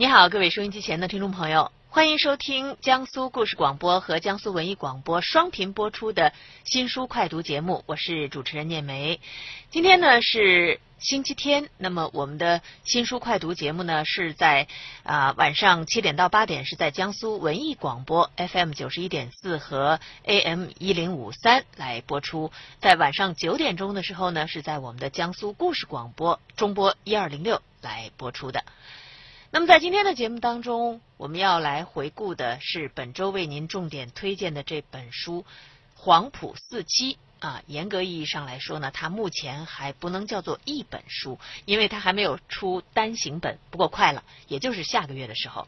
[0.00, 6.32] 你好，各位收音机前的听众朋友，欢迎收听江苏故事广播和江苏文艺广播双频播出的
[6.64, 9.20] 新书快读节目，我是主持人念梅。
[9.70, 14.68] 今天呢是星期天，那么我们的新书快读节目呢是在
[15.02, 28.64] 啊、晚上七点到八点是在江苏文艺广播 FM 九十一点四和 AM 一零五三来播出，在晚上九点钟的时候呢是在我们的江苏故事广播中波一二零六来播出的。
[29.52, 35.42] 那么在今天的节目当中，我们要来回顾的是本周为您重点推荐的这本书
[35.96, 37.14] 《黄埔四期》
[37.44, 37.60] 啊。
[37.66, 43.58] 严格意义上来说呢，它目前还不能叫做一本书，因为它还没有出单行本。
[43.70, 45.66] 不过快了，也就是下个月的时候。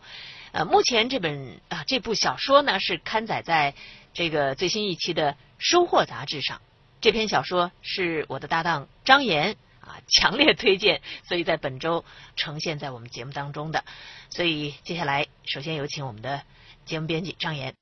[0.52, 3.74] 呃，目前这本啊这部小说呢是刊载在
[4.14, 6.60] 这个最新一期的《收获》杂志上。
[7.00, 9.56] 这篇小说是我的搭档张岩。
[9.82, 12.04] 啊， 强烈推荐，所以在本周
[12.36, 13.84] 呈现在我们节目当中的。
[14.30, 16.41] 所以接下来，首先有请我们的
[16.86, 17.74] 节目编辑张岩。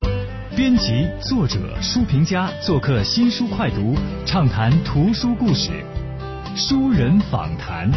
[0.57, 3.95] 编辑、作者、书评家做客新书快读，
[4.27, 5.71] 畅谈图书故事，
[6.57, 7.91] 书人访谈。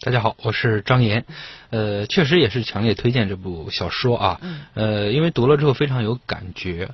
[0.00, 1.24] 大家好，我是张岩，
[1.70, 6.90] 呃，确实也是强烈推荐这部小说啊，嗯呃，因为读了之后非常有感觉。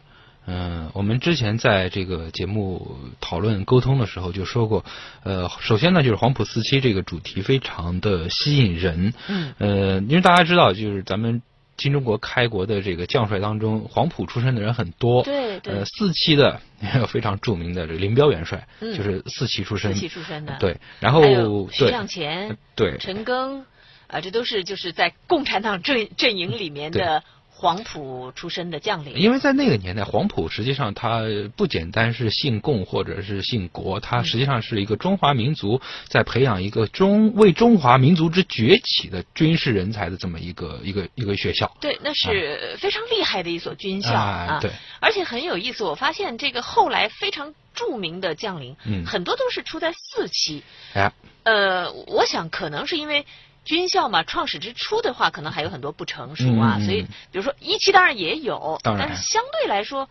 [0.50, 4.84] 嗯、我们之前在这个节目讨论沟通的时候就说过，
[5.22, 9.54] 呃，首先呢就是黄埔四期这个主题非常的吸引人，嗯。
[9.58, 11.42] 呃，因为大家知道，就是咱们
[11.78, 15.74] 新中国开国的这个将帅当中，黄埔出身的人很多，对对。
[15.74, 18.96] 呃，四期的也有 非常著名的这个林彪元帅，嗯。
[18.96, 20.56] 就是四期出身，四期出身的。
[20.58, 21.22] 对，然后
[21.70, 21.90] 徐对。
[21.90, 22.98] 向前、对。
[22.98, 23.62] 陈赓，
[24.08, 27.22] 啊，这都是就是在共产党阵阵营里面的
[27.60, 29.12] 黄埔出身的将领。
[29.18, 31.20] 因为在那个年代，黄埔实际上它
[31.56, 41.70] 不简单是姓共或者是姓国，它实际上是一个中华民族在培养一个中为中华民族之崛起的军事人才的这么一个一个一个学校。
[41.80, 45.84] 对，那是非常厉害的一所军校啊对，而且很有意思。
[45.84, 50.62] 我发现这个后来非常著名的将领，嗯很多都是出在四期。
[50.94, 53.26] 哎，呃，我想可能是因为
[53.64, 60.08] 军校嘛，创始之初的话，可能还有很多不成熟啊，所以比如说一期当然也有，但是相对来说。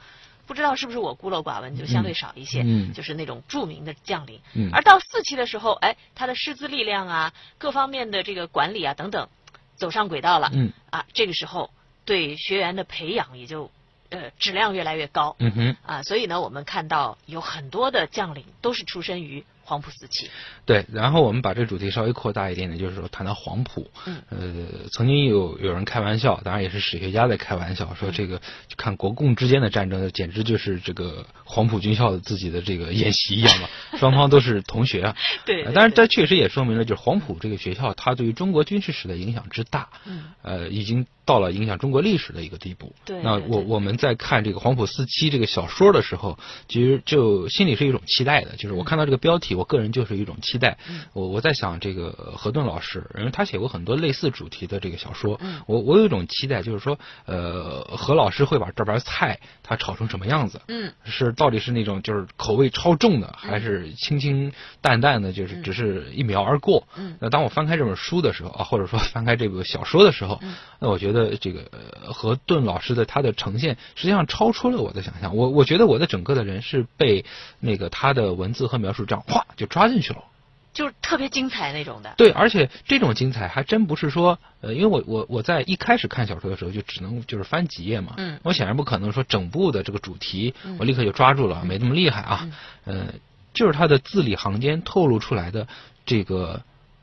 [0.47, 4.41] 不知道是不是我孤陋寡闻，就相对少一些，嗯就是那种著名的将领。
[4.55, 9.29] 嗯而到四期的时候，哎，他的师资力量啊，各方面的这个管理啊等等，
[9.75, 10.49] 走上轨道了。
[10.51, 11.69] 嗯啊，这个时候
[12.03, 13.69] 对学员的培养也就
[14.09, 15.35] 呃质量越来越高。
[15.37, 20.29] 嗯哼，啊，所以呢，我们看到有很多的将领都是出身于黄埔四期。
[20.65, 20.85] 对。
[20.91, 23.89] 然后我们把这个主题稍微扩大一点点，就是说谈到黄埔。
[24.05, 28.41] 嗯呃，曾经有有人开玩笑，当然也是史学家在开玩笑，说这个
[28.75, 35.15] 看国共之间的战争，简直就是这个黄埔军校的自己的这个演习一样嘛， 双方都是同学啊。
[35.45, 42.93] 对呃当然，这确实也说明了，就是黄埔这个学校，它对于中国军事史的影响之大，嗯呃，已经到了影响中国历史的一个地步。
[43.05, 50.77] 对那我我们在看这个《黄埔四期》这个小说的时候，其实就心里是一种期待的，就是我看到这个标题，我个人就是一种期待。
[50.89, 60.61] 嗯我我在想，这个何顿老师，因为他写过很多类似主题的这个小说，嗯我我有一种期待，就是说，呃，何老师会把这盘菜他炒成什么样子？
[60.67, 66.87] 嗯是到底是那种就是口味超重的，还是清清淡淡的，就是只是一秒而过？
[66.95, 75.35] 嗯那当我翻开这本书的时候啊，或者说翻开这部小说的时候，嗯那我觉得这个呃何顿老师的他的呈现实际上超出了我的想象。
[75.35, 77.25] 我我觉得我的整个的人是被
[77.59, 80.23] 那个他的文字和描述这样哗就抓进去了。
[80.71, 82.13] 就是特别精彩那种的。
[82.15, 88.39] 对，而且这种精彩还真不是说，呃，因为我我我在一开始看小说的时候就只能就是翻几页嘛，嗯。
[88.43, 90.77] 我显然不可能说整部的这个主题嗯。
[90.79, 92.47] 我立刻就抓住了，没那么厉害啊，
[92.85, 93.07] 呃，
[93.51, 95.67] 就是他的字里行间透露出来的
[96.05, 96.61] 这个，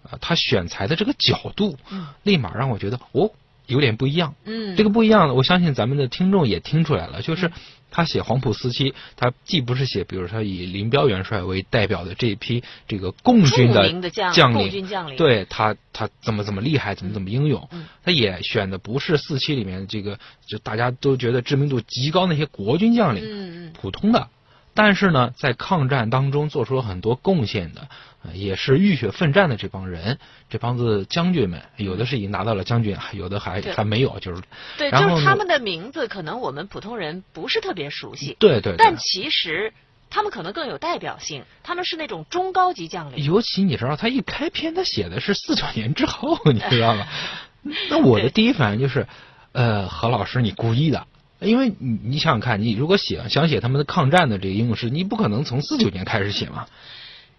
[0.08, 2.06] 呃，他选材的这个角度，嗯。
[2.22, 3.32] 立马让我觉得哦
[3.66, 7.50] 有点不一样，嗯，这个不一样，我相信咱们的听众也听出来了，就是
[7.90, 15.16] 他写黄埔四期，他既不是写，比如说以林彪元帅为代表的这一批这个共军的将领，军将领。
[15.16, 17.86] 对他他怎么怎么厉害，怎么怎么英勇，嗯。
[18.04, 23.72] 他也选的不是四期里面这个就大家都觉得知名度极高那些国军将领，嗯嗯。
[23.72, 24.28] 普通的。
[24.76, 27.88] 但是呢，在抗战当中做出了很多贡献的，
[28.22, 30.18] 呃也是浴血奋战的这帮人，
[30.48, 34.42] 这帮子将军们，有的是已经拿到了将军， 有的还还没有，就是
[34.78, 38.96] 对，就是他们的名字，可能我们普通人不是特别熟悉，对对对但。
[38.98, 39.72] 其实
[40.10, 43.24] 他们可能更有代表性，他们是那种中高级将领。
[43.24, 47.06] 尤其你知道，他一开篇他写的是四九年之后，你知道吗？
[47.90, 49.08] 那我的第一反应就是，
[49.52, 51.06] 呃，何老师你故意的，
[51.40, 56.66] 因为你你想想看，你如果写想写他们的抗战的这个英勇诗，你不可能从四九年开始写嘛。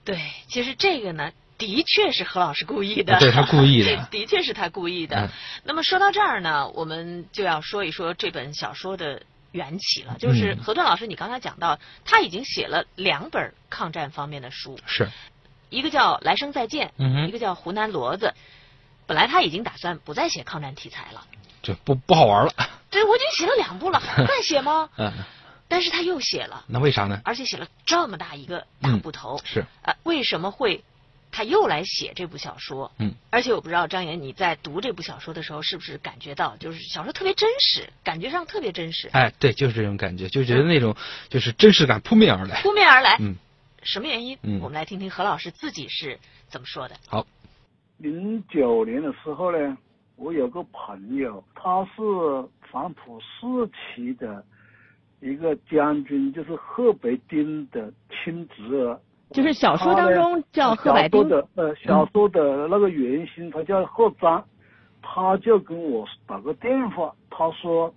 [0.04, 5.18] 对，其实这个呢，的确是何老师故意的， 对他故意的， 的确是他故意的。
[5.26, 5.30] 嗯
[5.64, 10.16] 那么说到这儿呢，我们就要说一说这本小说的缘起了。
[10.20, 15.10] 就是嗯何段老师，你刚才讲到，他已经写了两本抗战方面的书，是，
[15.70, 16.94] 一个叫《来生再见》，
[17.28, 18.28] 一个叫《湖南骡子》。
[19.08, 21.26] 本来他已经打算不再写抗战题材了，
[21.64, 22.54] 就不不好玩了。
[22.90, 24.90] 对，我已经写了两部了， 还再写吗？
[24.98, 25.12] 嗯，
[25.68, 27.22] 但是他又写了，那为啥呢？
[27.26, 29.40] 而且写了这么大一个大部头。
[29.44, 30.84] 是，呃，为什么会
[31.32, 32.92] 他又来写这部小说？
[33.00, 40.96] 嗯，而且我不知道张岩你在读这部小说的时候，是不是感觉到就是小说特别真实，感觉上特别真实，哎，对，就是这种感觉，就觉得那种
[41.30, 42.62] 就是真实感扑面而来。
[42.62, 43.18] 扑面而来。
[43.20, 43.36] 嗯，
[43.84, 44.38] 什么原因？
[44.44, 46.18] 嗯我们来听听何老师自己是
[46.48, 46.96] 怎么说的。
[47.08, 47.28] 好，
[47.98, 49.78] 零九年的时候呢，
[50.16, 52.02] 我有个朋友，他是
[52.72, 54.44] 黄埔四期的
[55.20, 59.00] 一个将军，就是贺白丁的亲侄儿。
[59.32, 64.44] 就是小说当中叫贺百丁的呃，小说的那个原型他叫贺章，
[65.02, 67.94] 他就跟我打个电话，他说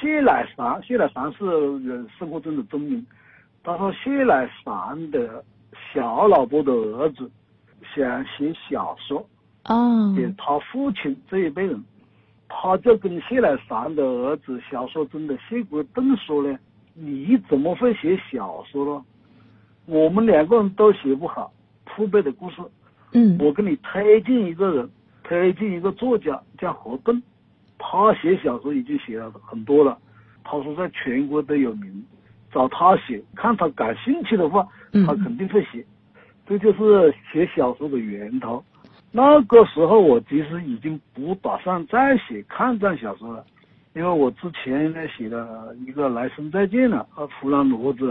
[0.00, 1.44] 谢乃裳，谢乃裳是
[1.86, 3.06] 人生活中的真名，
[3.62, 5.44] 他说谢乃裳的
[5.92, 7.30] 小老婆的儿子
[7.94, 9.24] 想写小说。
[9.66, 11.84] 哦，给他父亲这一辈人，
[12.48, 16.58] 他就跟谢乃裳的儿子小说中的谢国栋说呢
[16.94, 19.04] ：“你怎么会写小说呢？
[19.86, 21.52] 我们两个人都写不好
[21.86, 22.56] 父辈的故事，
[23.12, 24.88] 嗯我给你推荐一个人，
[25.22, 27.22] 推荐一个作家叫何栋，
[27.78, 29.98] 他写小说已经写了很多了，
[30.42, 32.04] 他说在全国都有名，
[32.52, 35.84] 找他写，看他感兴趣的话，嗯他肯定会写。
[36.48, 38.64] 这就是写小说的源头。
[39.12, 43.44] 那个时候我其实已经不打算再写抗战小说了，
[43.94, 48.10] 因为我之前呢写了一个《来生再见》了，和《湖南骡子》，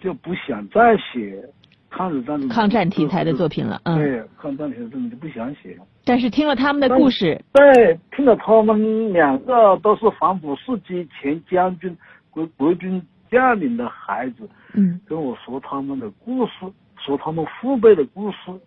[0.00, 1.44] 就不想再写
[1.90, 3.98] 抗日战争抗战题材的作品了，嗯。
[3.98, 5.84] 对，抗战题材作品就不想写了。
[6.04, 11.94] 但是听了他们的故事，对，听了他们两个都是黄埔四期前将军、
[12.30, 13.00] 国国军
[13.30, 16.52] 将领的孩子，嗯跟我说他们的故事，
[16.96, 18.60] 说他们父辈的故事，嗯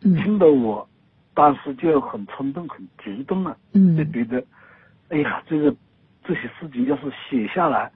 [0.00, 0.88] 听得我
[1.34, 4.44] 当时就很冲动、很激动了，就嗯觉得，
[5.08, 5.74] 哎呀，这个
[6.24, 7.90] 这些事情要是写下来，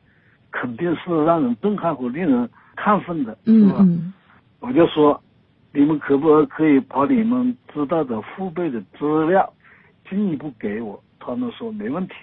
[0.50, 3.84] 肯定是让人震撼和令人亢奋的，是吧？
[4.60, 5.22] 我就说，
[5.72, 9.52] 你们可不可以把你们知道的父辈的资料
[10.08, 11.02] 进一步给我？
[11.18, 12.14] 他们说没问题。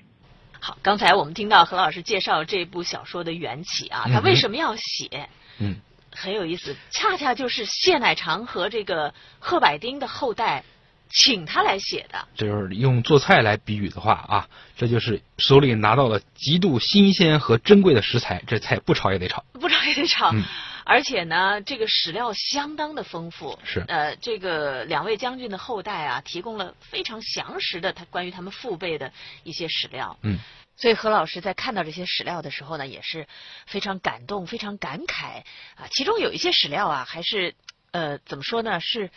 [0.60, 5.28] 好，刚才我们听到何老师介绍这部小说的缘起啊，他为什么要写？
[5.60, 5.76] 嗯，
[6.12, 10.64] 很有意思，恰恰就是谢乃长和这个贺百丁的后代
[11.10, 12.28] 请他来写的。
[12.36, 14.48] 这就是用做菜来比喻的话啊，
[14.78, 19.44] 这就是手里拿到了极度新鲜和珍贵的食材，这菜不炒也得炒。
[19.54, 20.32] 不炒也得炒。
[20.34, 20.44] 嗯
[20.84, 23.58] 而且呢，这个史料相当的丰富。
[23.64, 30.18] 是呃，这个两位将军的后代啊，提供了非常详实的他关于他们父辈的一些史料。
[30.24, 30.40] 嗯，
[30.82, 33.28] 所以何老师在看到这些史料的时候呢，也是
[33.68, 35.44] 非常感动、非常感慨
[35.76, 35.86] 啊。
[35.92, 37.54] 其中有一些史料啊，还是
[37.92, 39.12] 呃怎么说呢，是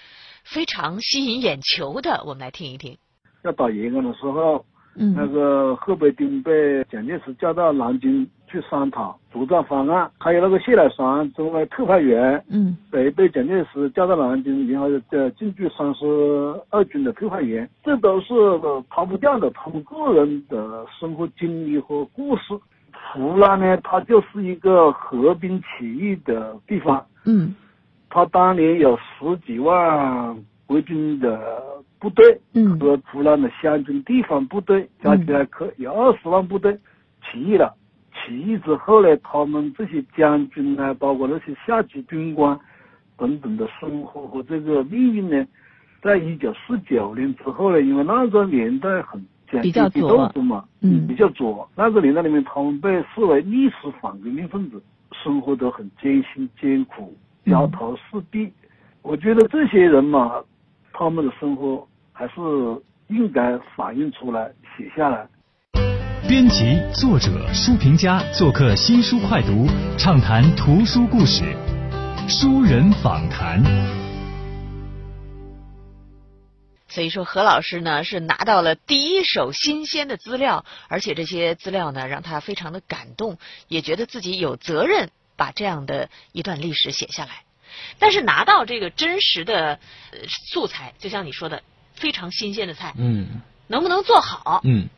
[0.44, 2.22] 非常吸引眼球的。
[2.25, 2.99] 我们来听一听。
[3.44, 4.66] 要打延安的时候，
[4.96, 12.76] 那嗯个贺北丁被蒋介石叫到南京去商讨作战方案，还有那个谢乃山作为特派员，嗯。
[12.91, 16.04] 被被蒋介石叫到南京，然后呃进驻三十
[16.71, 22.42] 二军的特派员，这都是呃逃不掉的他们个人的生活经历和故事。
[23.12, 27.54] 湖南呢，它就是一个合兵起义的地方，嗯。
[28.11, 31.62] 他当年有十几万国军的
[31.99, 36.73] 部队，嗯和湖南的湘军地方部队加起来可有二十万部队
[37.23, 37.75] 起义了。
[38.12, 42.59] 起义之后呢，他们这些将军啊，包括那些下级军官
[43.18, 45.47] 等等的生活和这个命运呢，
[46.00, 51.68] 在一九四九年之后呢，因为那个年代很讲比较阶级左斗争嘛，嗯比较左。
[51.75, 58.50] 那个年代里面，他们被视为历史反革命分子，生活都很艰辛艰苦，摇头四壁。
[59.02, 60.42] 我觉得这些人嘛，
[60.96, 62.34] 他们的生活还是
[63.08, 65.26] 应该反映出来，写下来。
[66.28, 69.66] 编辑、作者、书评家做客新书快读，
[69.98, 71.42] 畅谈图书故事，
[72.28, 73.60] 书人访谈。
[76.86, 83.36] 所以说，何老师呢是拿到了第一手新鲜的资料，而且这些资料呢让他非常的感动，
[83.66, 87.43] 也觉得自己有责任把这样的一段历史写下来。
[87.99, 89.78] 但是拿到这个真实的
[90.12, 90.19] 呃
[90.52, 91.62] 素材，就像你说的，
[91.95, 93.40] 非常新鲜的菜，嗯。
[93.66, 94.61] 能不能做好？
[94.64, 94.88] 嗯。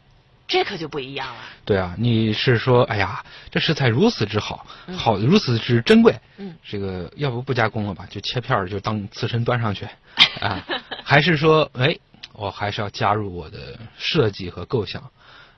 [0.48, 1.40] 这可就不一样了。
[1.64, 4.96] 对啊，你是说，哎呀，这食材如此之好，嗯。
[4.96, 9.88] 好如此之珍贵，嗯，这个要不不加工了吧，就切片儿就当刺身端上去，
[10.40, 10.64] 啊，
[11.02, 11.98] 还是说，哎，
[12.32, 15.02] 我还是要加入我的设计和构想，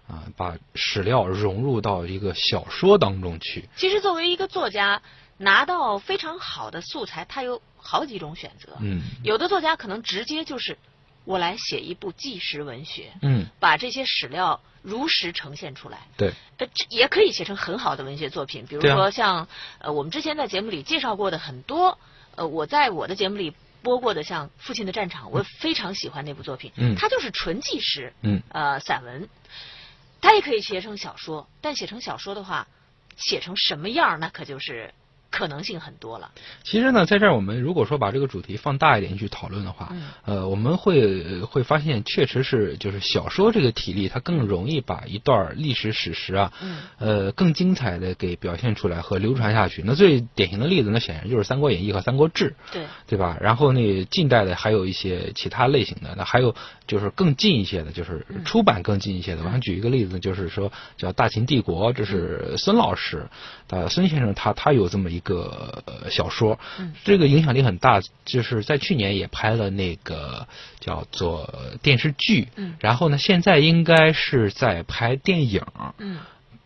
[0.09, 5.03] 啊，把史料融入到一个小说当中去，其实作为一个作家，
[5.39, 8.77] 拿到非常好的素材，他有好几种选择。
[8.81, 9.01] 嗯。
[9.25, 10.77] 有的作家可能直接就是
[11.25, 15.99] 我来写一部纪实文学，嗯，把这些史料如实呈现出来。
[16.17, 19.47] 对，呃，这也可以写成很好的文学作品，比如说像、
[19.79, 21.99] 呃我们之前在节目里介绍过的很多，
[22.35, 23.53] 呃我在我的节目里
[23.83, 26.97] 播过的像《父亲的战场》，我非常喜欢那部作品，嗯。
[26.97, 28.43] 它就是纯纪实，嗯。
[28.51, 29.29] 呃散文，
[30.21, 32.67] 它也可以写成小说，但写成小说的话，
[33.17, 34.95] 写成什么样儿那可就是
[35.31, 36.31] 可能性很多了。
[36.63, 49.83] 其实呢，在这儿我们如果说把这个主题放大一点去讨论的话，嗯呃，我们会呃会发现，确实是就是小说这个体力，它更容易把一段历史史实啊，嗯呃，更精彩的给表现出来和流传下去。
[49.85, 52.51] 那最典型的例子呢，显然就是《三国演义》和《三国志》。
[52.73, 53.37] 对，对吧？
[53.41, 56.55] 然后呢，近代的还有一些其他类型的，那还有
[56.87, 59.43] 就是更近一些的，就是嗯出版更近一些的。
[59.43, 63.29] 我想举一个例子，就是说叫《大秦帝国》，这是孙老师，
[63.69, 70.47] 呃，孙先生他他有这么一个呃小说嗯，这个影响力很大，就是在去年也拍了那个
[70.81, 72.75] 叫做电视剧，嗯。
[72.81, 75.63] 然后呢，现在应该是在拍电影，
[75.99, 76.19] 嗯。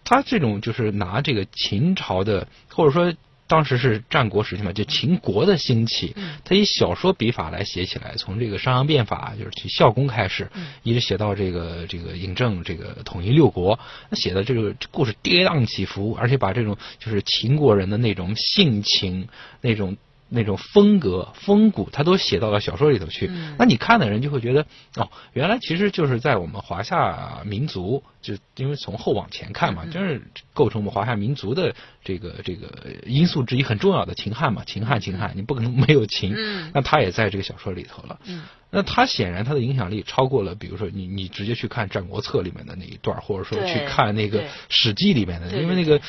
[0.04, 3.14] 他这种就是拿这个秦朝的，或者说
[3.46, 19.28] 当时是战国时期嘛，就秦国的兴起，嗯他以小说笔法来写起来，从这个商鞅变法就是去孝公开始，嗯一直写到这个这个嬴政这个统一六国，那写的这个故事跌宕起伏，而且把这种就是秦国人的那种性情
[19.60, 19.96] 那种。
[20.34, 23.26] 那种风格、风骨，他都写到了小说里头去。
[23.26, 24.64] 嗯那你看的人就会觉得，
[24.96, 30.22] 哦，原来其实就是在我们华夏民族，就因为从后往前看嘛，就是
[30.54, 32.70] 构成我们华夏民族的这个这个
[33.04, 36.32] 因素之一很重要的秦汉嘛，秦汉秦汉，你不可能没有秦。
[36.34, 38.18] 嗯那他也在这个小说里头了。
[38.24, 38.42] 嗯
[38.74, 46.00] 那他显然他的影响力超过了，比如说你你直接去看《战国策》里面的那一段，或者说去看那个《史记》里面的，因为那个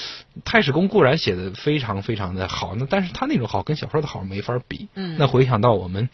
[0.45, 4.87] 太史公固然写的非常非常的好，那但是他那种好跟小说的好没法比。
[4.95, 6.07] 嗯那回想到我们，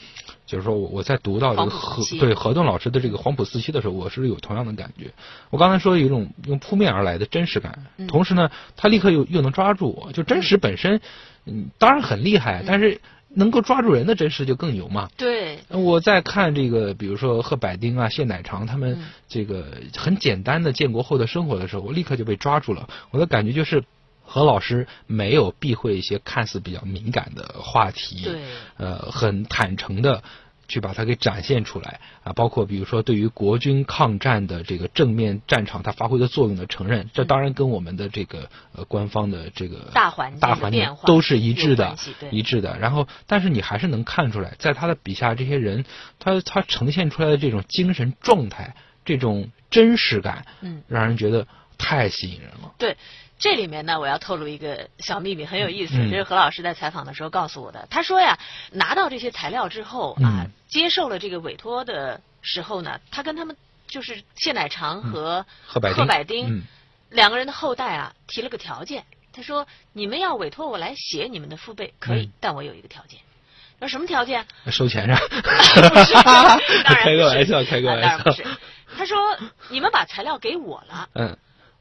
[0.50, 5.12] 就是说我我在读到这个河对河顿老师的这个黄埔四期的时候，我是有同样的感觉。
[5.52, 11.02] 我刚才说有一种用扑面而来的真实感，嗯同时呢，他立刻又又能抓住我，就真实本身，
[11.46, 13.00] 嗯，当然很厉害，但是
[13.32, 15.08] 能够抓住人的真实就更牛嘛。
[15.16, 22.90] 对，我在看这个，比如说贺百丁啊、谢乃长他们嗯这个很简单的建国后的生活的时候，我立刻就被抓住了。
[23.12, 23.84] 我的感觉就是，
[24.30, 28.42] 何老师没有避讳一些看似比较敏感的话题，对
[28.78, 30.24] 呃，很坦诚的。
[30.72, 41.98] 去把它给展现出来啊，包括比如说对于国军抗战的这个正面战场它发挥的作用的承认，这当然跟我们的这个呃官方的这个大环大环境都是一致的
[42.30, 42.78] 一致的。
[42.78, 45.86] 然后，但是你还是能看出来，在他的笔下，这些人
[46.20, 51.48] 他他呈现出来的这种精神状态，这种真实感，嗯，让人觉得
[51.80, 52.76] 太吸引人了。
[52.78, 52.96] 对。
[53.40, 55.96] 这里面呢，我要透露一个小秘密，很有意思。
[55.96, 57.88] 嗯这是何老师在采访的时候告诉我的。
[57.90, 58.38] 他说呀，
[58.72, 63.56] 拿到这些材料之后啊，嗯接受了这个委托的时候呢，他跟他们
[63.88, 66.64] 就是谢乃长和贺百丁
[67.10, 69.06] 两个人的后代啊，提了个条件。
[69.32, 73.20] 他说：“你们要委托我来写你们的父辈，可以，嗯但我有一个条件。
[73.78, 74.46] 那什么条件？
[74.70, 75.14] 收钱是
[76.84, 78.02] 开个玩笑，开玩笑。
[78.02, 78.44] 当然不是。
[78.98, 79.18] 他说
[79.70, 81.38] ：“你们把材料给我了，嗯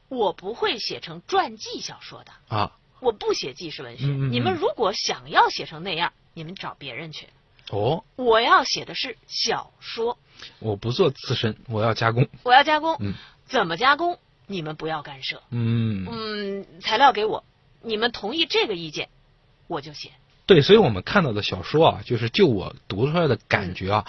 [0.09, 4.05] 我不会写成传记小说的，啊我不写纪实文学。
[4.05, 7.27] 嗯嗯嗯你们如果想要写成那样，你们找别人去。
[7.69, 10.17] 哦，我要写的是小说，
[10.59, 12.27] 我不做刺身，我要加工。
[12.43, 13.13] 我要加工，嗯
[13.45, 15.41] 怎么加工，你们不要干涉。
[15.51, 17.45] 嗯，嗯，材料给我，
[17.81, 19.09] 你们同意这个意见，
[19.67, 20.11] 我就写。
[20.47, 24.07] 对，所以我们看到的小说啊，就是就我读出来的感觉啊，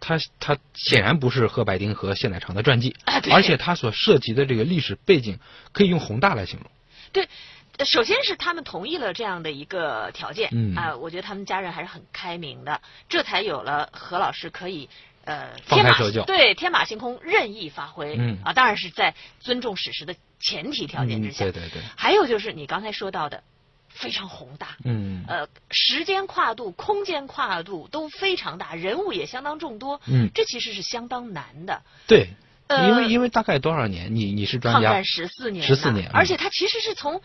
[0.00, 5.38] 它它显然不是贺白丁和谢乃长的传记，啊而且他所涉及的这个历史背景
[5.72, 6.70] 可以用宏大来形容。
[7.12, 7.28] 对，
[7.76, 14.88] 呃首先是他们同意了这样的一个条件，嗯啊、我觉得他们家人还是很开明的，这才有了何老师可以。
[15.24, 18.16] 呃，天马开手脚对天马行空，任意发挥。
[18.18, 21.44] 嗯啊，当然是在尊重史实的前提条件之下。
[21.44, 23.42] 嗯对对对，还有就是你刚才说到的，
[23.88, 24.76] 非常宏大。
[24.84, 30.00] 嗯呃，时间跨度、空间跨度都非常大，人物也相当众多。
[30.06, 31.82] 嗯，这其实是相当难的。
[32.06, 32.30] 对，
[32.68, 34.14] 呃因为因为大概多少年？
[34.14, 35.04] 你你是专家抗战？
[35.04, 37.20] 十四年呐，14年嗯而且他其实是从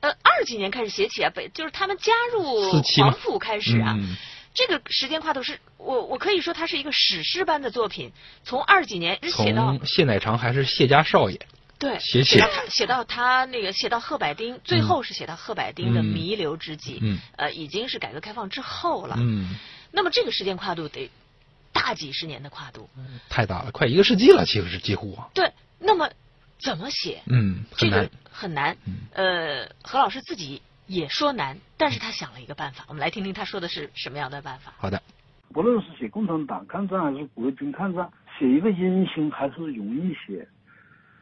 [0.00, 4.16] 呃二几年开始写起啊，北就是他们加入黄埔开始啊，嗯
[4.54, 8.12] 这个时间跨度是我我可以说它是一个史诗般的作品，
[8.42, 11.38] 从二几年写到从谢乃长还是谢家少爷，
[11.78, 19.16] 对，写写写到他写到他那个写到贺百丁，最后是写到贺百丁的嗯弥留之际，嗯呃，已经是改革开放之后了。
[19.18, 19.54] 嗯，
[19.92, 21.10] 那么这个时间跨度得
[21.72, 22.88] 大几十年的跨度。
[23.28, 25.28] 太大了，快一个世纪了，其实是几乎啊。
[25.34, 26.10] 对，那么
[26.58, 27.22] 怎么写？
[27.26, 28.76] 嗯，这个很难。
[28.86, 34.72] 嗯呃，何老师自己也说难，但是他想了一个办法，我们来听听他说的是什么样的办法。
[34.78, 35.02] 好的，
[35.52, 40.48] 不论是写共产党抗战还是国军抗战，写一个英雄还是容易写，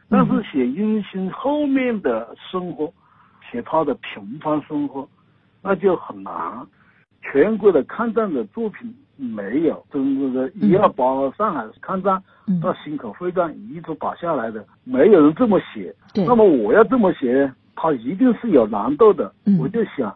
[0.09, 2.93] 但是写英雄后面的生活，
[3.51, 5.07] 写他的平凡生活，
[5.61, 6.33] 那就很难。
[7.21, 15.93] 全国的抗战的作品没有，中国的一二八上海抗战嗯到忻口会战一直打下来的，没有人这么写。
[16.13, 19.33] 对那么我要这么写，它一定是有难度的。
[19.45, 20.15] 嗯我就想，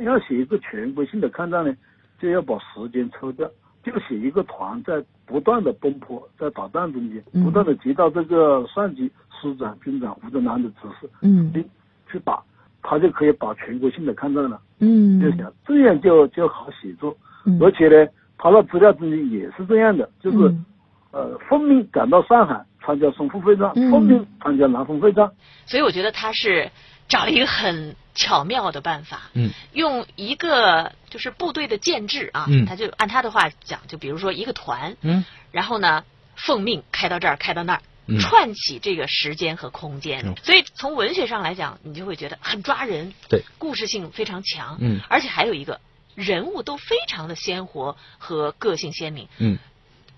[0.00, 1.76] 要写一个全国性的抗战呢，
[2.18, 3.46] 就要把时间抽掉，
[3.82, 7.44] 就写一个团在不断的奔波，在打仗中间，嗯。
[7.44, 11.52] 不断的接到这个上级师长、军长、吴正南的指示，嗯。
[11.52, 11.62] 去
[12.10, 12.42] 去打，
[12.82, 14.58] 他就可以打全国性的抗战了。
[14.80, 15.20] 嗯。
[15.20, 17.58] 就想这样就就好写作，嗯。
[17.60, 20.64] 而且呢，他的资料中间也是这样的，就是、嗯。
[21.10, 23.90] 呃，奉命赶到上海参加淞沪会战，嗯。
[23.90, 25.30] 奉命参加南丰会战。
[25.66, 26.70] 所以我觉得他是
[27.06, 29.50] 找了一个很巧妙的办法，嗯。
[29.74, 32.64] 用一个就是部队的建制啊，嗯。
[32.64, 35.22] 他就按他的话讲，就比如说一个团，嗯。
[35.52, 36.02] 然后呢，
[36.34, 37.82] 奉命开到这儿，开到那儿。
[38.06, 38.18] 嗯。
[38.18, 44.98] 串起这个时间和空间，嗯所以从文学上来讲，你就会觉得很抓人，对，故事性非常强，嗯。
[45.10, 45.78] 而且还有一个
[46.14, 49.58] 人物都非常的鲜活和个性鲜明，嗯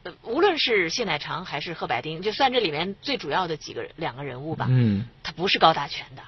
[0.02, 6.22] 呃，无论是谢乃长还是贺百丁，就算这里面最主要的几个两个人物吧，嗯，他不是高大全的，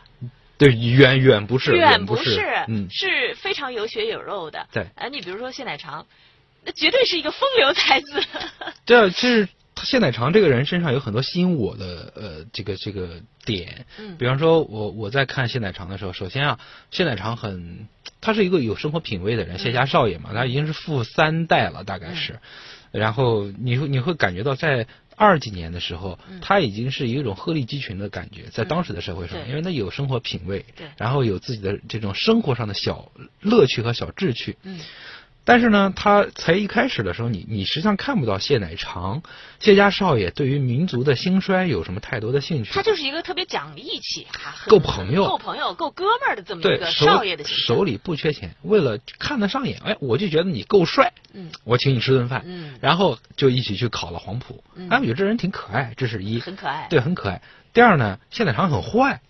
[0.58, 4.68] 对，远远不是，远不是，嗯，是非常有血有肉的。
[4.72, 6.06] 对啊，你比如说谢乃长，
[6.64, 8.22] 那绝对是一个风流才子。
[8.84, 16.60] 对啊，其实他谢乃长这个人身上有很多吸引我的呃这个这个点，嗯比方说我我在看谢乃长的时候，首先啊，
[16.90, 17.88] 谢乃长很
[18.20, 22.38] 他是一个有生活品味的人，谢家少爷嘛，他已经是富三代了，大概是，
[22.92, 24.86] 然后你会你会感觉到在。
[25.14, 30.86] 二几年的时候，他已经是一种鹤立鸡群的感觉，在当时的社会上，因为他有生活品味，对。
[30.96, 34.80] 然后有自己的这种生活上的小乐趣和小志趣，嗯
[35.44, 39.22] 但是呢，他才一开始的时候，你你实际上看不到谢乃长、
[39.58, 42.72] 谢家少爷对于民族的兴衰有什么太多的兴趣。
[42.72, 47.66] 他就是一个特别讲义气啊，够朋友够朋友、够哥们儿的这么一个少爷的形象。
[47.76, 54.62] 手里不缺钱，为了看得上眼，哎，我就觉得你够帅，嗯我请你吃顿饭，嗯然后就一起去考了黄埔。
[54.76, 57.42] 嗯哎，我觉得这人挺可爱，这是一，很可爱对，很可爱。
[57.72, 59.20] 第二呢，谢乃长很坏，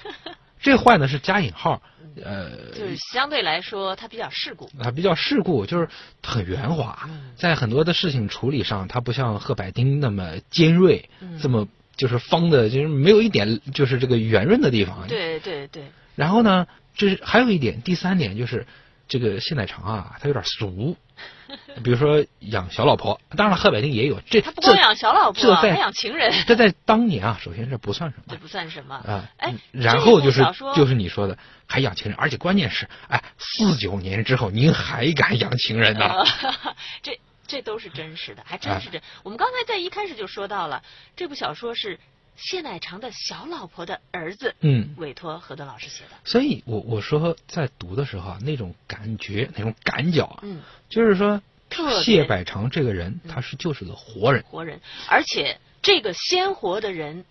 [0.62, 1.82] 这坏呢是加引号，
[2.24, 4.70] 呃，就是相对来说它比较世故。
[4.80, 5.88] 啊比较世故，就是
[6.22, 15.06] 很圆滑，嗯在很多的事情处理上，它不像贺百丁那么尖锐，嗯这么就是方的，就是没有一点就是这个圆润的地方。。
[15.08, 18.66] 对对对，然后呢，这是还有一点，第三点就是
[19.08, 20.96] 这个谢乃长啊，他有点俗，
[21.82, 28.36] 比如说养小老婆，当然了，贺百丁也有，这他不光养小老婆，还养情人，这在当年啊，首先这不算什么这。
[28.36, 28.96] 不算什么。
[28.96, 30.44] 啊，哎，然后就是
[30.76, 36.06] 就是你说的，还养情人，而且关键是，哎，四九年之后您还敢养情人呢？
[36.06, 36.26] 呃，
[37.02, 39.00] 这这都是真实的，还真啊是真。
[39.22, 40.82] 我们刚才在一开始就说到了，
[41.16, 41.98] 这部小说是
[42.38, 46.10] 谢乃长的小老婆的儿子嗯，委托何德老师写的。
[46.24, 57.24] 所以我我说在读的时候啊，那种感觉，那种感脚啊，嗯，就是说特谢百长这个人，他是就是个活人，活人，而且这个鲜活的人，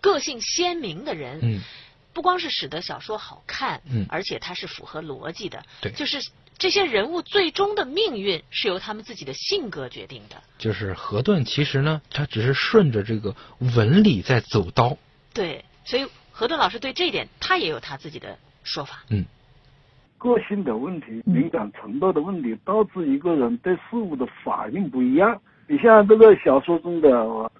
[0.00, 1.60] 个性鲜明的人，嗯，
[2.12, 4.06] 不光是使得小说好看，嗯。
[4.08, 5.92] 而且它是符合逻辑的，对。
[5.92, 6.20] 就是
[6.58, 10.42] 这些人物最终的命运是由他们自己的性格决定的。
[10.58, 13.34] 就是何顿其实呢，他只是顺着这个
[13.76, 14.98] 纹理在走刀，
[15.32, 19.04] 对，所以何顿老师对这一点，他也有他自己的说法。
[19.08, 19.24] 嗯
[20.18, 25.40] 个性的问题、敏感程度的问题，导致一个人对事物的反应不一样。
[25.68, 27.08] 你像这个小说中的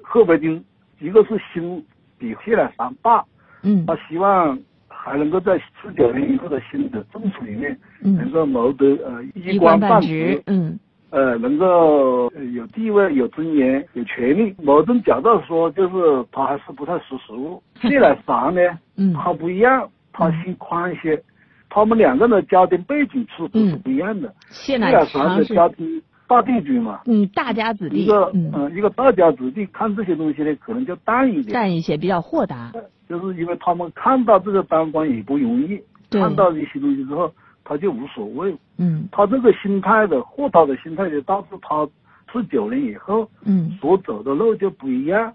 [0.02, 0.64] 贺北京，
[0.98, 1.86] 一个是心
[2.18, 3.24] 比谢乃长大，
[3.62, 4.60] 嗯他希望
[5.00, 10.78] 还能够在四九年以后的新的政府里面，能嗯，够谋得呃一官半职，嗯
[11.10, 14.54] 呃，能够呃有地位、有尊严、有权利。
[14.62, 17.62] 某种角度说，就是他还是不太识时务。
[17.80, 18.60] 谢乃凡呢，
[18.96, 21.22] 嗯他不一样，他心宽些。
[21.70, 24.34] 他们两个人的家庭背景是不是不一样的。
[24.48, 31.52] 谢谢乃凡的家庭大地主嘛，嗯大家子弟，一个嗯呃一个大家子弟看这些东西呢，可能就淡一点。
[31.54, 32.72] 淡一些，比较豁达，
[33.08, 37.32] 就是因为他们看到这个当官也不容易，看到一些东西之后，
[37.64, 38.54] 他就无所谓。
[38.76, 41.88] 嗯他这个心态的豁达的心态，就导致他
[42.32, 45.32] 四九年以后嗯所走的路就不一样。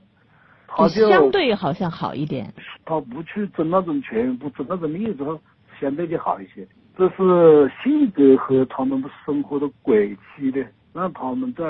[0.67, 2.51] 他就相对好像好一点。
[2.85, 5.39] 他不去争那种权，不争那种利益之后，
[5.79, 6.67] 相对就好一些。
[6.97, 11.63] 这是性格和他们的生活的轨迹的，让他们在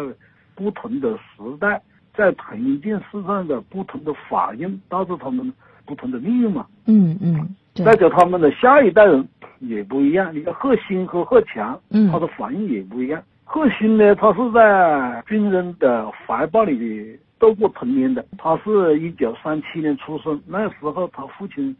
[0.53, 1.81] 不同的时代，
[2.13, 5.51] 在同一件事上的不同的反应，导致他们
[5.85, 6.65] 不同的命运嘛。
[6.85, 9.27] 嗯嗯，对再，叫他们的下一代人
[9.59, 10.33] 也不一样。
[10.35, 13.21] 你看贺新和贺强，嗯他的反应也不一样。
[13.45, 18.25] 贺新呢，他是在军人的怀抱里度过童年的。
[18.37, 21.75] 他是一九三七年出生，那时候他父亲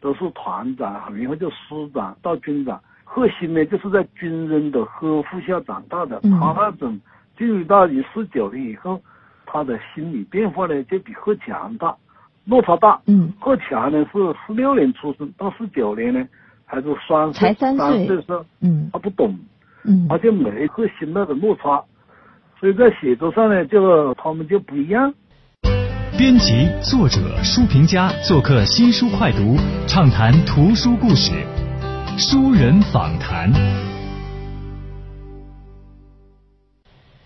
[0.00, 1.56] 都是团长，然后就师
[1.94, 2.80] 长到军长。
[3.04, 6.18] 贺新呢，就是在军人的呵护下长大的。
[6.24, 6.98] 嗯他那种
[7.38, 9.00] 进入到一四九年以后，
[9.44, 11.94] 他的心理变化呢，就比贺强大，
[12.46, 13.00] 落差大。
[13.06, 16.26] 嗯贺强呢是四六年出生，到四九年呢
[16.64, 19.38] 还是三岁，才三岁时候嗯他不懂，
[19.84, 21.84] 嗯他就没贺新那种落差，
[22.58, 25.12] 所以在写作上呢，就他们就不一样。
[26.18, 29.56] 编辑、作者、书评家做客新书快读，
[29.86, 31.32] 畅谈图书故事，
[32.16, 33.52] 书人访谈。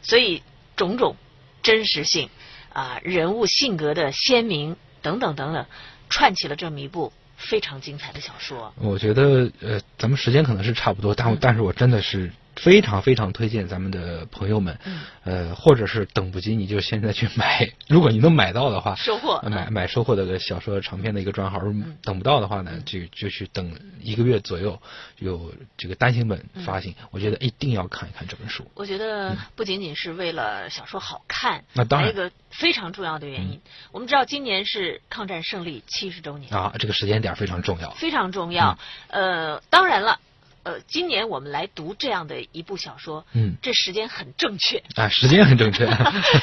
[0.03, 0.43] 所以
[0.75, 1.15] 种种
[1.63, 2.29] 真实性
[2.73, 5.67] 啊、人物性格的鲜明等等等等，
[6.09, 8.73] 串起了这么一部非常精彩的小说。
[8.77, 12.31] 我觉得呃，咱们时间可能是差不多，但但是我真的是
[12.63, 15.01] 非常非常推荐咱们的朋友们，嗯。
[15.23, 23.71] 呃，或者是等不及你就现在去买， 如果你能买到的话，收获呃买嗯买收获的小说长篇的一个专号，如果等不到的话呢，就就去等
[24.01, 24.81] 一个月左右
[25.19, 28.67] 有这个单行本发行，我觉得一定要看一看这本书。
[28.75, 32.09] 我觉得不仅仅是为了小说好看，那当然。
[32.11, 33.61] 还有一个非常重要的原因。
[33.93, 37.91] 我们知道今年是抗战胜利七十周年，啊，这个时间点非常重要。
[37.91, 38.79] 非常重要。
[39.09, 39.55] 嗯。
[39.55, 40.19] 呃，当然了，
[40.63, 44.83] 呃，今年我们来读这样的一部小说，嗯这时间很正确。
[44.95, 45.87] 啊，时间很正确。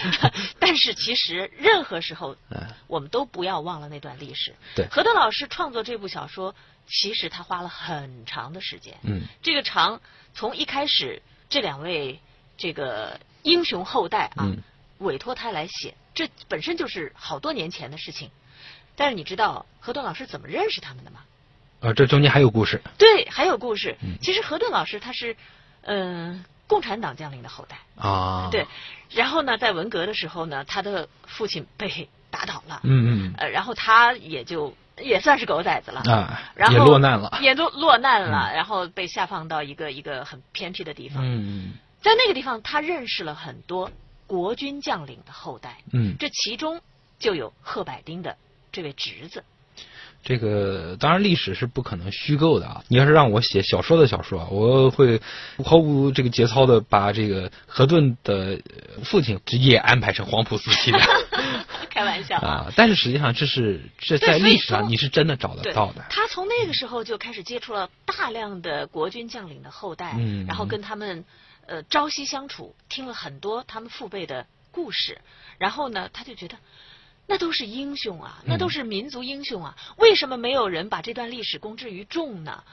[0.60, 4.56] 但是其实任何时候嗯， 我们都不要忘了那段历史。
[4.76, 6.56] 对何德老师创作这部小说，
[6.88, 8.98] 其实他花了很长的时间。
[9.04, 10.02] 嗯这个长
[10.34, 12.20] 从一开始这两位
[12.58, 14.64] 这个英雄后代啊，嗯
[14.98, 18.32] 委托他来写，这本身就是好多年前的事情。
[18.96, 21.20] 但是你知道何顿老师怎么认识他们的吗？
[21.80, 22.82] 呃，这中间还有故事。
[22.98, 23.96] 对，还有故事。
[24.02, 25.36] 嗯其实何顿老师他是，
[25.82, 27.78] 嗯、共产党将领的后代。
[27.96, 28.66] 啊，对，
[29.12, 37.38] 然后呢，在文革的时候呢，他的父亲被打倒了，嗯嗯呃，然后他也就也算是狗崽子了，啊，然后也落难了。
[37.42, 43.92] 也落落难了，然后被下放到一个一个很偏僻的地方，嗯在那个地方，他认识了很多
[44.28, 46.82] 国军将领的后代，嗯，这其中
[47.20, 48.36] 就有贺百丁的
[48.72, 49.44] 这位侄子。
[50.28, 52.84] 这个当然历史是不可能虚构的啊！
[52.90, 55.22] 你要是让我写小说的小说啊，我会
[55.64, 58.60] 毫无这个节操的把这个何顿的
[58.98, 61.00] 呃父亲直接安排成黄埔四期的
[61.90, 62.46] 开玩笑啊。
[62.46, 62.74] 啊！
[62.76, 66.04] 但是实际上这是这在历史上你是真的找得到的。
[66.10, 71.24] 他从那个时候就开始接触了大量的国军将领的后代，嗯然后跟他们
[71.68, 75.22] 呃朝夕相处，听了很多他们父辈的故事，
[75.58, 76.58] 然后呢，他就觉得。
[77.28, 82.64] 那都是英雄啊，那都是民族英雄啊，为什么没有人把这段历史公之于众呢？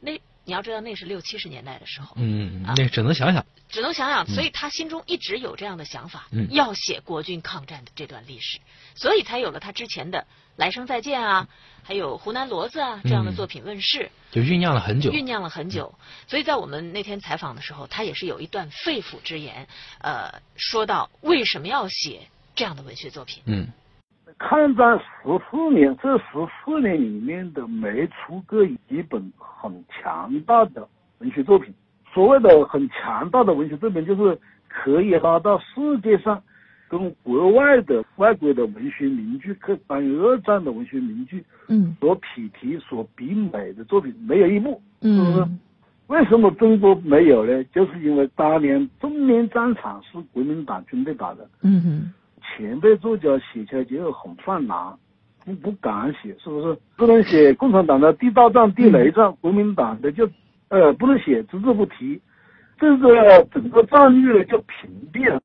[0.00, 0.12] 那
[0.44, 3.44] 你要知道，那是六七十年代的时候，嗯，啊那只能想想。
[3.68, 8.58] 只能想想，所以他心中一直有这样的想法，嗯要写国军抗战的这段历史，
[8.94, 10.18] 所以才有了他之前的
[10.56, 11.48] 《来生再见》啊，
[11.82, 15.10] 还有《湖南骡子》啊这样的嗯作品问世，就酝酿了很久。
[15.10, 15.94] 酝酿了很久。
[16.26, 19.66] 所以在我们那天采访的时候，他也是有一段肺腑之言，
[20.00, 23.42] 呃，说到为什么要写这样的文学作品。
[23.46, 23.68] 嗯
[24.38, 26.24] 抗战十四年，这十
[26.64, 30.86] 四年里面的没出过一本很强大的
[31.18, 31.72] 文学作品。
[32.12, 36.42] 所谓的很强大的文学作品，就是可以拉到世界上
[36.88, 44.80] 跟国外的外国的文学名句，可关于二战的文学名句嗯所匹敌、所比美的作品，没有一部。
[45.00, 45.58] 是不是嗯
[46.08, 47.64] 为什么中国没有呢？
[47.72, 51.48] 就是因为当年正面战场是国民党军队打的。
[51.62, 52.12] 嗯哼
[52.56, 54.76] 前辈作家写起来就很犯难，
[55.44, 56.76] 不不敢写，是不是？
[56.96, 60.28] 不能写共产党的地道战、地雷战，国民党的就
[60.68, 62.20] 呃不能写，只字不提，
[62.78, 65.40] 这个整个战略呢就屏蔽了。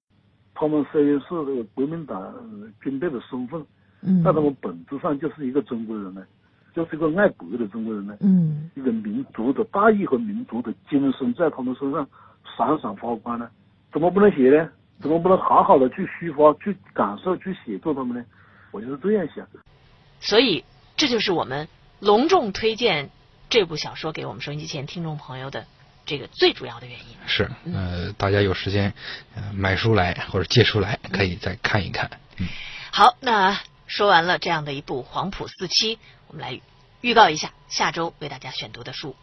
[0.53, 3.63] 他们虽然是国民党呃军队的身份，
[4.01, 6.23] 嗯但他们本质上就是一个中国人呢，
[6.73, 8.17] 就是一个爱国的中国人呢。
[8.21, 12.07] 嗯一个民族的大义和民族的精神在他们身上
[12.57, 13.49] 闪闪发光呢？
[13.91, 14.69] 怎么不能写呢？
[15.01, 18.25] 怎么不能好好的去抒发、去感受、去写作他们呢？
[18.71, 19.47] 我就是这样想。
[20.19, 21.67] 所以这就是我们
[21.99, 23.09] 隆重推荐
[23.49, 25.67] 这部小说给我们收音机前听众朋友的
[26.05, 27.15] 这个最主要的原因。
[27.27, 28.93] 是，呃，大家有时间，
[29.35, 32.09] 呃，买书来或者借书来，可以再看一看。
[32.37, 32.47] 嗯，
[32.91, 35.95] 好，那说完了这样的一部《黄埔四期》，
[36.27, 36.59] 我们来
[37.01, 39.15] 预告一下下周为大家选读的书。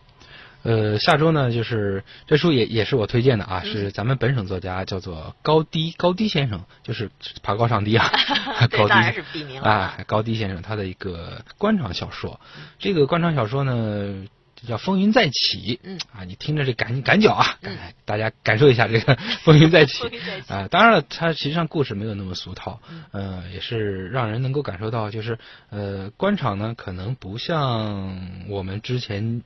[0.65, 3.71] 呃，下周呢，就是这书也也是我推荐的啊，嗯。
[3.71, 7.11] 是咱们本省作家叫做高低高低先生，就是
[7.43, 8.11] 爬高上低啊，
[8.73, 9.13] 高低。
[9.13, 12.41] 是笔名啊，高低先生他的一个官场小说，
[12.79, 14.27] 这个官场小说呢
[14.67, 15.99] 叫《风云再起》，嗯。
[16.15, 17.59] 啊，你听着这感感脚啊，
[18.07, 20.05] 大家感受一下这个风云再起
[20.49, 29.43] 啊，当然了，它实际上故事没有那么俗套嗯，呃，也是让人能够感受到，就是呃，官场呢可能不像我们之前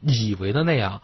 [0.00, 1.02] 以为的那样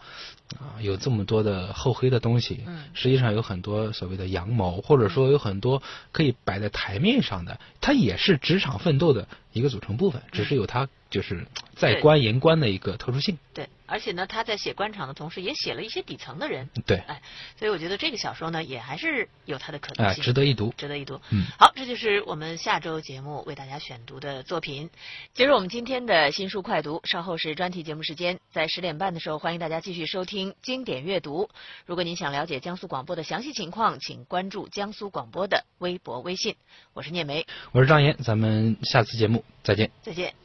[0.59, 2.63] 啊，有这么多的厚黑的东西。
[2.65, 13.37] 嗯实际上有很多所谓的阳谋，或者说有很多可以摆在台面上的，它也是职场奋斗的一个组成部分，只是有它就是在官言官的一个特殊性。
[13.53, 17.21] 对，而且呢，他在写官场的同时，也写了一些底层的人，对，哎，
[17.57, 20.73] 所以我觉得这个小说呢，也还是有它的可能哎，性，值得一读。
[20.77, 21.19] 值得一读。
[21.31, 24.89] 嗯好，这就是我们下周节目为大家选读的作品。
[25.33, 31.49] 接着我们今天的新书快读，稍后是专题节目时间，在十点半的时候，欢迎大家继续收听经典阅读。
[31.87, 36.55] 如果您想了解江苏广播的详细情况，请关注江苏广播的微博、微信。
[36.93, 39.89] 我是聂梅，我是张岩，咱们下次节目再见。
[40.03, 40.35] 再见。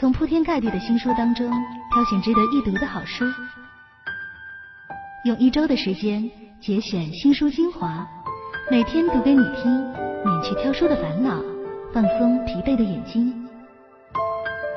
[0.00, 1.48] 从铺天盖地的新书当中
[1.92, 3.24] 挑选值得一读的好书，
[5.24, 6.28] 用一周的时间
[6.60, 8.04] 节选新书精华，
[8.72, 9.84] 每天读给你听，
[10.24, 11.40] 免去挑书的烦恼，
[11.94, 13.45] 放松疲惫的眼睛。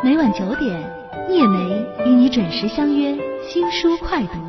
[0.02, 0.82] 每晚九点，
[1.28, 4.40] 叶梅与你准时相约新书快读。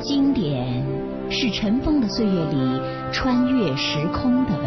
[0.00, 0.82] 经典
[1.30, 2.80] 是尘封的岁月里
[3.12, 4.64] 穿越时空的文。